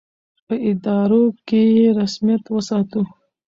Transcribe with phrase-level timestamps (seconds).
[0.47, 3.01] په ادارو کې یې رسمیت وساتو.